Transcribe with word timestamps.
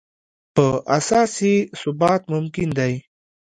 په 0.55 0.65
اساس 0.97 1.33
یې 1.47 1.55
ثبات 1.79 2.21
ممکن 2.33 2.69
دی. 2.77 2.93